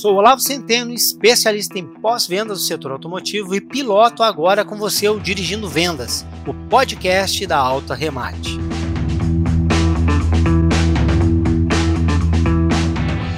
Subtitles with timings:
[0.00, 5.20] Sou Olavo Centeno, especialista em pós-vendas do setor automotivo e piloto agora com você o
[5.20, 8.69] Dirigindo Vendas, o podcast da Alta Remate.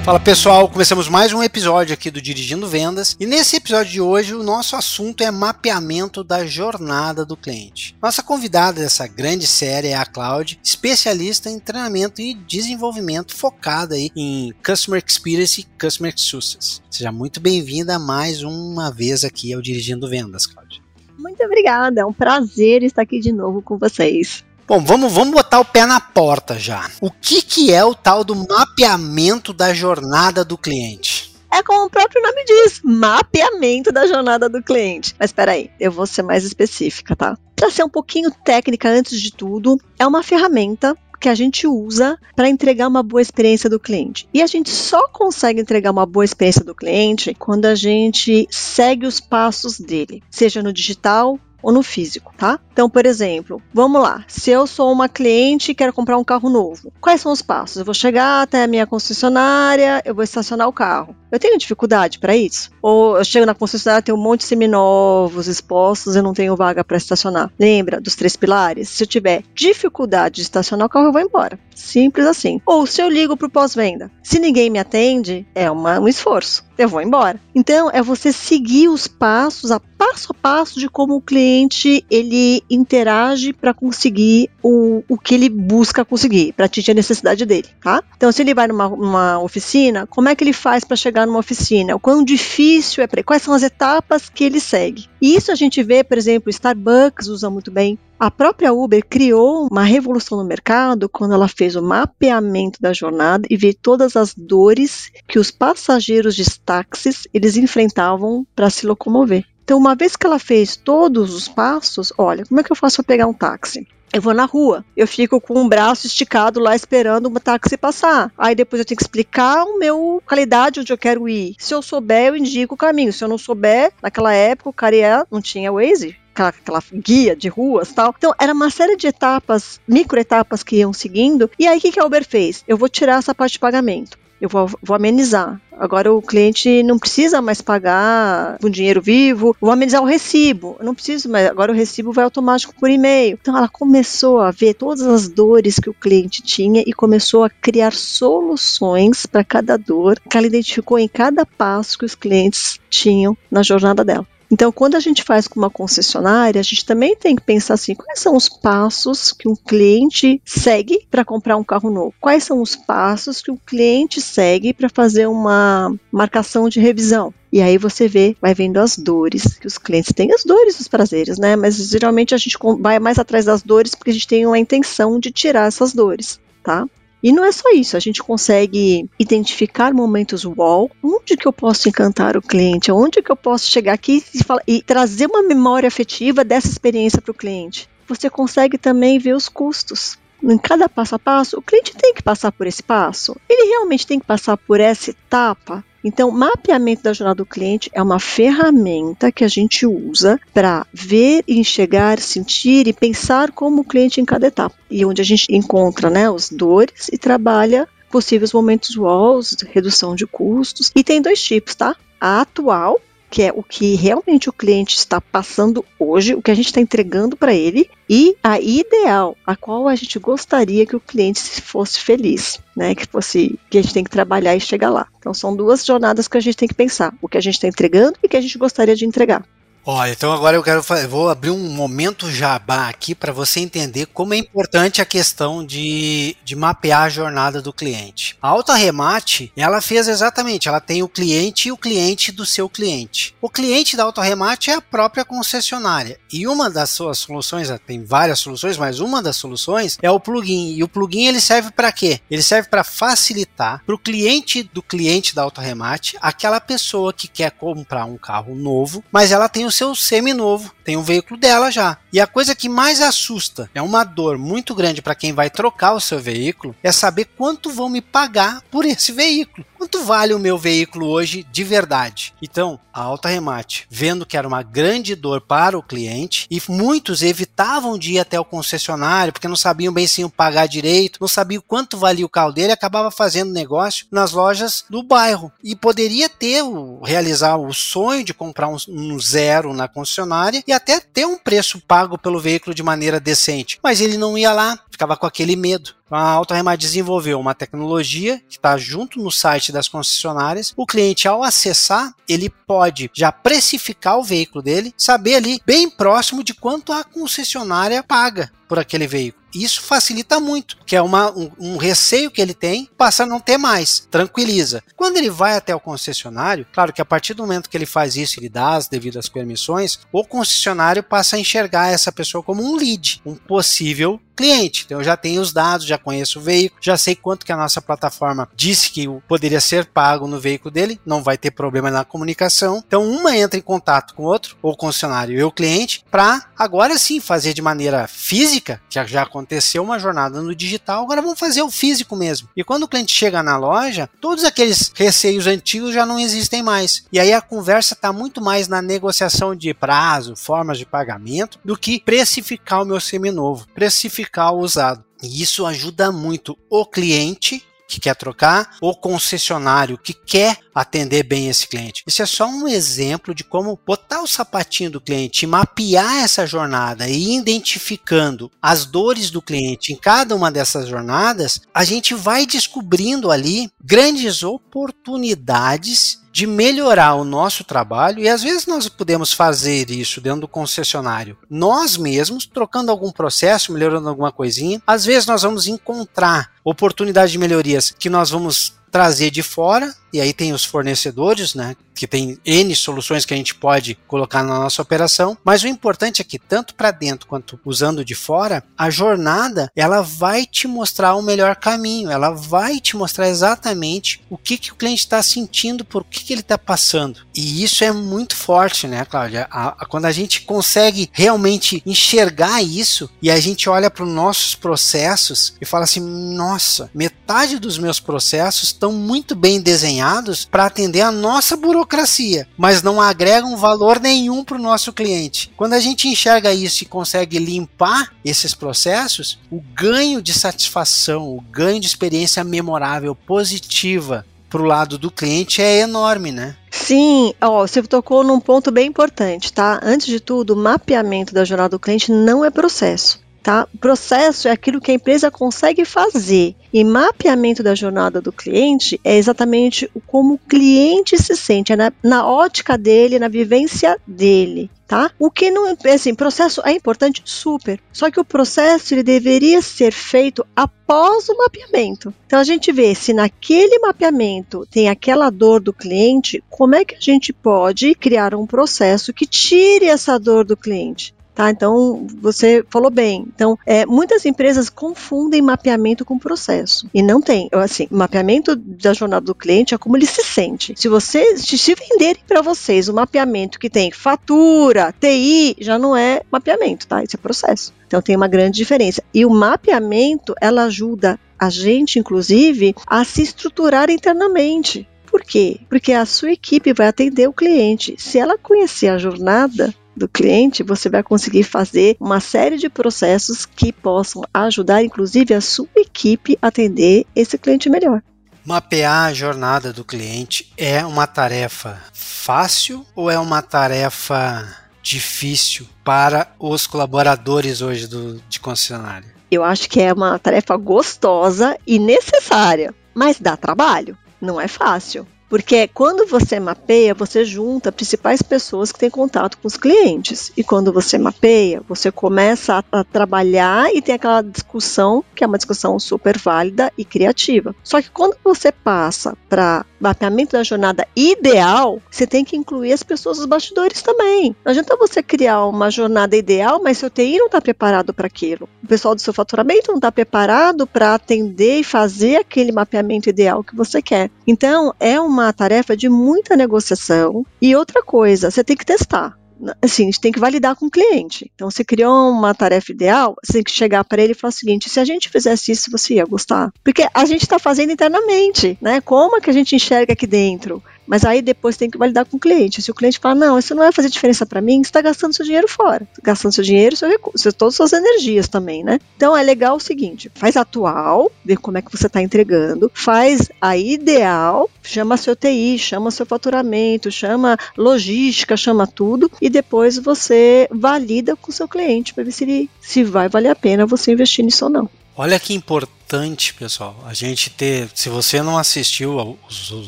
[0.03, 4.35] Fala pessoal, começamos mais um episódio aqui do Dirigindo Vendas e nesse episódio de hoje
[4.35, 7.95] o nosso assunto é mapeamento da jornada do cliente.
[8.01, 14.11] Nossa convidada dessa grande série é a Cloud, especialista em treinamento e desenvolvimento focada aí
[14.13, 16.81] em Customer Experience e Customer Success.
[16.89, 20.81] Seja muito bem-vinda mais uma vez aqui ao Dirigindo Vendas, Cláudia.
[21.17, 24.43] Muito obrigada, é um prazer estar aqui de novo com vocês.
[24.73, 26.89] Bom, vamos, vamos botar o pé na porta já.
[26.99, 31.31] O que, que é o tal do mapeamento da jornada do cliente?
[31.51, 35.13] É como o próprio nome diz, mapeamento da jornada do cliente.
[35.19, 37.37] Mas espera aí, eu vou ser mais específica, tá?
[37.55, 42.17] Para ser um pouquinho técnica antes de tudo, é uma ferramenta que a gente usa
[42.35, 44.27] para entregar uma boa experiência do cliente.
[44.33, 49.05] E a gente só consegue entregar uma boa experiência do cliente quando a gente segue
[49.05, 52.59] os passos dele, seja no digital ou no físico, tá?
[52.71, 54.25] Então, por exemplo, vamos lá.
[54.27, 57.77] Se eu sou uma cliente e quero comprar um carro novo, quais são os passos?
[57.77, 61.15] Eu vou chegar até a minha concessionária, eu vou estacionar o carro.
[61.31, 62.69] Eu tenho dificuldade para isso?
[62.81, 66.83] Ou eu chego na concessionária, tem um monte de seminovos expostos, eu não tenho vaga
[66.83, 67.51] para estacionar.
[67.59, 68.89] Lembra dos três pilares?
[68.89, 71.57] Se eu tiver dificuldade de estacionar o carro, eu vou embora.
[71.73, 72.61] Simples assim.
[72.65, 76.63] Ou se eu ligo para o pós-venda, se ninguém me atende, é uma, um esforço.
[76.77, 77.39] Eu vou embora.
[77.53, 79.79] Então, é você seguir os passos, a
[80.13, 85.49] passo a passo de como o cliente ele interage para conseguir o, o que ele
[85.49, 88.03] busca conseguir, para atingir a necessidade dele, tá?
[88.15, 91.39] Então, se ele vai numa, numa oficina, como é que ele faz para chegar numa
[91.39, 91.95] oficina?
[91.95, 93.23] O quão difícil é para?
[93.23, 95.09] Quais são as etapas que ele segue?
[95.19, 97.97] E isso a gente vê, por exemplo, Starbucks usa muito bem.
[98.19, 103.47] A própria Uber criou uma revolução no mercado quando ela fez o mapeamento da jornada
[103.49, 109.43] e vê todas as dores que os passageiros de táxis eles enfrentavam para se locomover.
[109.63, 112.97] Então, uma vez que ela fez todos os passos, olha, como é que eu faço
[112.97, 113.87] para pegar um táxi?
[114.11, 118.31] Eu vou na rua, eu fico com um braço esticado lá esperando um táxi passar.
[118.37, 121.55] Aí depois eu tenho que explicar o meu qualidade onde eu quero ir.
[121.57, 123.11] Se eu souber, eu indico o caminho.
[123.11, 127.35] Se eu não souber, naquela época o cara ia, não tinha Waze, aquela, aquela, guia
[127.35, 128.13] de ruas tal.
[128.15, 131.49] Então, era uma série de etapas, micro etapas que iam seguindo.
[131.57, 132.63] E aí, o que, que a Uber fez?
[132.67, 135.59] Eu vou tirar essa parte de pagamento eu vou, vou, amenizar.
[135.71, 140.75] Agora o cliente não precisa mais pagar com dinheiro vivo, vou amenizar o recibo.
[140.79, 143.37] Eu não preciso mais, agora o recibo vai automático por e-mail.
[143.41, 147.49] Então ela começou a ver todas as dores que o cliente tinha e começou a
[147.49, 153.37] criar soluções para cada dor que ela identificou em cada passo que os clientes tinham
[153.49, 154.27] na jornada dela.
[154.51, 157.95] Então, quando a gente faz com uma concessionária, a gente também tem que pensar assim:
[157.95, 162.13] quais são os passos que um cliente segue para comprar um carro novo?
[162.19, 167.33] Quais são os passos que o cliente segue para fazer uma marcação de revisão?
[167.51, 170.87] E aí você vê, vai vendo as dores, que os clientes têm as dores os
[170.87, 171.55] prazeres, né?
[171.55, 175.19] Mas geralmente a gente vai mais atrás das dores porque a gente tem uma intenção
[175.19, 176.87] de tirar essas dores, tá?
[177.23, 181.87] E não é só isso, a gente consegue identificar momentos wall, onde que eu posso
[181.87, 185.87] encantar o cliente, onde que eu posso chegar aqui e, falar, e trazer uma memória
[185.87, 187.87] afetiva dessa experiência para o cliente.
[188.05, 190.17] Você consegue também ver os custos
[190.51, 193.35] em cada passo a passo, o cliente tem que passar por esse passo?
[193.47, 195.83] Ele realmente tem que passar por essa etapa?
[196.03, 201.43] Então, mapeamento da jornada do cliente é uma ferramenta que a gente usa para ver,
[201.47, 204.75] enxergar, sentir e pensar como o cliente em cada etapa.
[204.91, 210.27] E onde a gente encontra né, os dores e trabalha possíveis momentos walls, redução de
[210.27, 210.91] custos.
[210.93, 211.95] E tem dois tipos, tá?
[212.19, 212.99] A atual,
[213.33, 216.79] que é o que realmente o cliente está passando hoje, o que a gente está
[216.79, 221.99] entregando para ele, e a ideal, a qual a gente gostaria que o cliente fosse
[221.99, 222.93] feliz, né?
[222.93, 225.07] Que fosse que a gente tem que trabalhar e chegar lá.
[225.17, 227.67] Então são duas jornadas que a gente tem que pensar: o que a gente está
[227.67, 229.43] entregando e o que a gente gostaria de entregar.
[229.85, 234.33] Olha, então agora eu quero vou abrir um momento jabá aqui para você entender como
[234.33, 238.37] é importante a questão de, de mapear a jornada do cliente.
[238.41, 242.69] A Alta Remate, ela fez exatamente, ela tem o cliente e o cliente do seu
[242.69, 243.35] cliente.
[243.41, 246.17] O cliente da Alta Remate é a própria concessionária.
[246.31, 250.75] E uma das suas soluções, tem várias soluções, mas uma das soluções é o plugin.
[250.75, 252.21] E o plugin ele serve para quê?
[252.31, 257.27] Ele serve para facilitar para o cliente do cliente da Alta Remate, aquela pessoa que
[257.27, 261.71] quer comprar um carro novo, mas ela tem o seu semi-novo, tem o veículo dela
[261.71, 261.97] já.
[262.11, 265.93] E a coisa que mais assusta, é uma dor muito grande para quem vai trocar
[265.93, 269.65] o seu veículo, é saber quanto vão me pagar por esse veículo.
[269.83, 272.33] Quanto vale o meu veículo hoje de verdade.
[272.41, 277.21] Então, a Alta Remate, vendo que era uma grande dor para o cliente, e muitos
[277.21, 281.27] evitavam de ir até o concessionário porque não sabiam bem se iam pagar direito, não
[281.27, 286.29] sabiam quanto valia o carro dele, acabava fazendo negócio nas lojas do bairro e poderia
[286.29, 286.63] ter
[287.03, 291.81] realizar o sonho de comprar um, um zero na concessionária e até ter um preço
[291.81, 295.93] pago pelo veículo de maneira decente, mas ele não ia lá, ficava com aquele medo.
[296.11, 300.73] A AutoRemar desenvolveu uma tecnologia que está junto no site das concessionárias.
[300.75, 306.43] O cliente, ao acessar, ele pode já precificar o veículo dele, saber ali bem próximo
[306.43, 309.43] de quanto a concessionária paga por aquele veículo.
[309.53, 313.39] Isso facilita muito, que é uma, um, um, receio que ele tem, passa a não
[313.39, 314.83] ter mais, tranquiliza.
[314.95, 318.15] Quando ele vai até o concessionário, claro que a partir do momento que ele faz
[318.15, 322.75] isso, ele dá as devidas permissões, o concessionário passa a enxergar essa pessoa como um
[322.75, 324.83] lead, um possível cliente.
[324.85, 327.57] Então eu já tenho os dados, já conheço o veículo, já sei quanto que a
[327.57, 332.03] nossa plataforma disse que poderia ser pago no veículo dele, não vai ter problema na
[332.03, 332.83] comunicação.
[332.85, 336.97] Então uma entra em contato com o outro, ou concessionário e o cliente, para agora
[336.97, 341.61] sim fazer de maneira física, que já aconteceu uma jornada no digital, agora vamos fazer
[341.61, 342.49] o físico mesmo.
[342.55, 347.05] E quando o cliente chega na loja, todos aqueles receios antigos já não existem mais.
[347.11, 351.77] E aí a conversa está muito mais na negociação de prazo, formas de pagamento, do
[351.77, 353.67] que precificar o meu seminovo.
[353.73, 355.03] Precificar ficar usado.
[355.21, 361.49] E isso ajuda muito o cliente que quer trocar, o concessionário que quer atender bem
[361.49, 362.03] esse cliente.
[362.07, 367.07] Isso é só um exemplo de como botar o sapatinho do cliente, mapear essa jornada
[367.07, 373.31] e identificando as dores do cliente em cada uma dessas jornadas, a gente vai descobrindo
[373.31, 380.19] ali grandes oportunidades de melhorar o nosso trabalho e às vezes nós podemos fazer isso
[380.19, 384.81] dentro do concessionário nós mesmos, trocando algum processo, melhorando alguma coisinha.
[384.87, 390.21] Às vezes nós vamos encontrar oportunidades de melhorias que nós vamos trazer de fora, e
[390.21, 394.59] aí tem os fornecedores, né, que tem N soluções que a gente pode colocar na
[394.59, 398.89] nossa operação, mas o importante é que tanto para dentro quanto usando de fora, a
[398.89, 404.57] jornada, ela vai te mostrar o melhor caminho, ela vai te mostrar exatamente o que,
[404.57, 407.21] que o cliente está sentindo, por que, que ele está passando.
[407.35, 409.47] E isso é muito forte, né, Cláudia?
[409.49, 414.09] A, a, quando a gente consegue realmente enxergar isso e a gente olha para os
[414.09, 420.65] nossos processos e fala assim, nossa, metade dos meus processos estão muito bem desenhados para
[420.65, 425.49] atender a nossa burocracia, mas não agregam valor nenhum para o nosso cliente.
[425.55, 431.39] Quando a gente enxerga isso e consegue limpar esses processos, o ganho de satisfação, o
[431.39, 436.55] ganho de experiência memorável, positiva para o lado do cliente é enorme, né?
[436.69, 439.79] Sim, ó, você tocou num ponto bem importante, tá?
[439.81, 443.22] Antes de tudo, o mapeamento da jornada do cliente não é processo.
[443.43, 443.67] Tá?
[443.77, 446.55] Processo é aquilo que a empresa consegue fazer.
[446.71, 451.91] E mapeamento da jornada do cliente é exatamente como o cliente se sente, é na,
[452.01, 454.71] na ótica dele, na vivência dele.
[454.87, 455.11] Tá?
[455.19, 457.81] O que não assim, processo é importante, super.
[457.91, 462.13] Só que o processo ele deveria ser feito após o mapeamento.
[462.25, 466.95] Então a gente vê se naquele mapeamento tem aquela dor do cliente, como é que
[466.95, 471.13] a gente pode criar um processo que tire essa dor do cliente?
[471.33, 471.49] Tá?
[471.49, 473.25] Então, você falou bem.
[473.33, 476.87] Então, é, muitas empresas confundem mapeamento com processo.
[476.93, 477.49] E não tem.
[477.51, 480.73] Assim, mapeamento da jornada do cliente é como ele se sente.
[480.77, 486.21] Se vocês se venderem para vocês o mapeamento que tem fatura, TI, já não é
[486.31, 487.03] mapeamento, tá?
[487.03, 487.73] Isso é processo.
[487.87, 489.03] Então tem uma grande diferença.
[489.13, 494.87] E o mapeamento, ela ajuda a gente, inclusive, a se estruturar internamente.
[495.05, 495.59] Por quê?
[495.69, 497.95] Porque a sua equipe vai atender o cliente.
[497.99, 503.45] Se ela conhecer a jornada do cliente, você vai conseguir fazer uma série de processos
[503.45, 508.01] que possam ajudar, inclusive, a sua equipe a atender esse cliente melhor.
[508.45, 514.45] Mapear a jornada do cliente é uma tarefa fácil ou é uma tarefa
[514.81, 519.13] difícil para os colaboradores hoje do, de concessionária?
[519.31, 523.97] Eu acho que é uma tarefa gostosa e necessária, mas dá trabalho.
[524.21, 525.07] Não é fácil.
[525.33, 530.31] Porque quando você mapeia, você junta principais pessoas que têm contato com os clientes.
[530.37, 535.27] E quando você mapeia, você começa a, a, trabalhar e tem aquela discussão, que é
[535.27, 537.55] uma discussão super válida e criativa.
[537.63, 542.83] Só que quando você passa para mapeamento da jornada ideal, você tem que incluir as
[542.83, 544.35] pessoas dos bastidores também.
[544.45, 548.47] Não adianta você criar uma jornada ideal, mas seu TI não está preparado para aquilo.
[548.63, 553.43] O pessoal do seu faturamento não está preparado para atender e fazer aquele mapeamento ideal
[553.43, 554.11] que você quer.
[554.25, 557.25] Então, é uma tarefa de muita negociação.
[557.41, 559.17] E outra coisa, você tem que testar.
[559.61, 561.29] assim, a gente tem que validar com o cliente.
[561.35, 564.35] Então, você criou uma tarefa ideal, você tem que chegar para ele e falar o
[564.35, 566.51] seguinte: se a gente fizesse isso, você ia gostar?
[566.63, 568.81] Porque a gente está fazendo internamente, né?
[568.81, 570.63] Como é que a gente enxerga aqui dentro?
[570.85, 572.61] Mas aí depois tem que validar com o cliente.
[572.61, 575.13] Se o cliente fala, não, isso não vai fazer diferença para mim, você está gastando
[575.13, 575.87] seu dinheiro fora.
[576.01, 578.79] Gastando seu dinheiro, seu recurso, todas as suas energias também, né?
[578.95, 583.29] Então é legal o seguinte: faz atual, ver como é que você está entregando, faz
[583.41, 590.47] a ideal, chama seu TI, chama seu faturamento, chama logística, chama tudo, e depois você
[590.51, 593.91] valida com o seu cliente para ver se, ele, se vai valer a pena você
[593.91, 594.69] investir nisso ou não.
[594.95, 597.67] Olha que importante, pessoal, a gente ter.
[597.73, 599.67] Se você não assistiu os, os,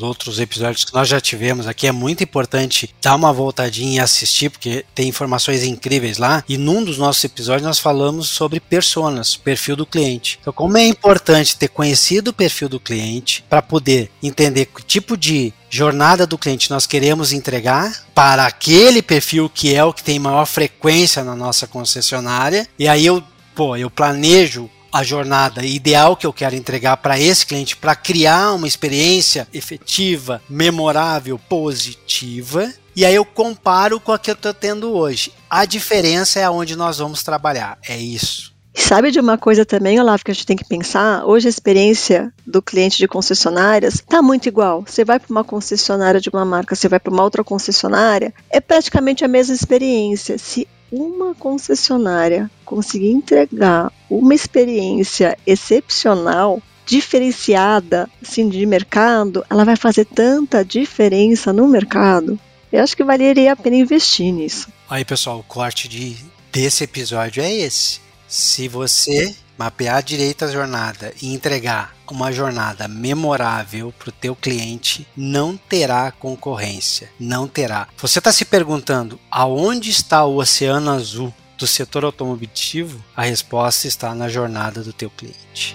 [0.00, 4.50] outros episódios que nós já tivemos aqui, é muito importante dar uma voltadinha e assistir,
[4.50, 6.44] porque tem informações incríveis lá.
[6.48, 10.38] E num dos nossos episódios nós falamos sobre personas, perfil do cliente.
[10.40, 15.16] Então, como é importante ter conhecido o perfil do cliente para poder entender que tipo
[15.16, 20.20] de jornada do cliente nós queremos entregar para aquele perfil que é o que tem
[20.20, 22.68] maior frequência na nossa concessionária.
[22.78, 23.20] E aí eu,
[23.56, 28.54] pô, eu planejo a jornada ideal que eu quero entregar para esse cliente para criar
[28.54, 32.72] uma experiência efetiva, memorável, positiva.
[32.94, 35.34] E aí eu comparo com a que eu estou tendo hoje.
[35.50, 37.76] A diferença é aonde nós vamos trabalhar.
[37.86, 38.56] É isso.
[38.74, 41.26] Sabe de uma coisa também, Olavo, que a gente tem que pensar?
[41.26, 44.82] Hoje a experiência do cliente de concessionárias está muito igual.
[44.86, 48.60] Você vai para uma concessionária de uma marca, você vai para uma outra concessionária, é
[48.60, 50.38] praticamente a mesma experiência.
[50.38, 60.04] Se uma concessionária conseguir entregar uma experiência excepcional, diferenciada assim, de mercado, ela vai fazer
[60.04, 62.38] tanta diferença no mercado.
[62.72, 64.68] Eu acho que valeria a pena investir nisso.
[64.88, 66.16] Aí, pessoal, o corte de,
[66.52, 68.00] desse episódio é esse.
[68.28, 75.06] Se você mapear direito a jornada e entregar uma jornada memorável para o teu cliente,
[75.16, 77.88] não terá concorrência, não terá.
[77.96, 83.02] Você está se perguntando aonde está o oceano azul do setor automobilístico?
[83.16, 85.74] A resposta está na jornada do teu cliente.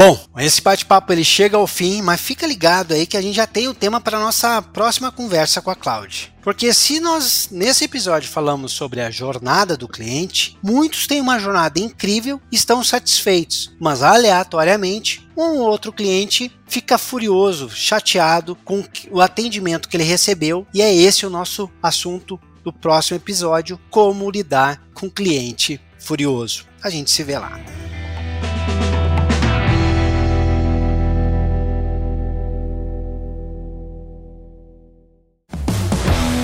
[0.00, 3.46] Bom, esse bate-papo ele chega ao fim, mas fica ligado aí que a gente já
[3.46, 6.32] tem o tema para nossa próxima conversa com a Cloud.
[6.40, 11.78] Porque se nós nesse episódio falamos sobre a jornada do cliente, muitos têm uma jornada
[11.78, 19.98] incrível estão satisfeitos, mas aleatoriamente um outro cliente fica furioso, chateado com o atendimento que
[19.98, 25.78] ele recebeu, e é esse o nosso assunto do próximo episódio: como lidar com cliente
[25.98, 26.64] furioso.
[26.82, 27.60] A gente se vê lá.